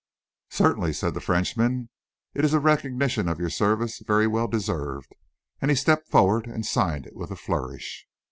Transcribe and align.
"Certainly," 0.49 0.93
said 0.93 1.13
the 1.13 1.19
Frenchman; 1.21 1.89
"it 2.33 2.43
is 2.43 2.55
a 2.55 2.59
recognition 2.59 3.27
of 3.29 3.39
your 3.39 3.51
services 3.51 4.03
very 4.07 4.25
well 4.25 4.47
deserved," 4.47 5.13
and 5.61 5.69
he 5.69 5.77
stepped 5.77 6.09
forward 6.09 6.47
and 6.47 6.65
signed 6.65 7.05
it 7.05 7.15
with 7.15 7.29
a 7.29 7.35
flourish. 7.35 8.07